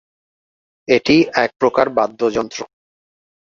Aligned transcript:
এটি 0.87 1.15
এক 1.35 1.51
প্রকার 1.59 1.85
বাদ্যযন্ত্র। 1.89 2.59